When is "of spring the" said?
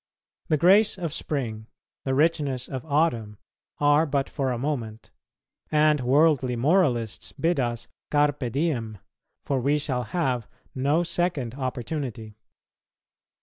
0.97-2.15